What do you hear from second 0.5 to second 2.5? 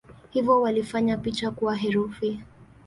walifanya picha kuwa herufi.